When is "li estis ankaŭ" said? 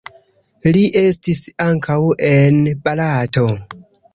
0.77-1.99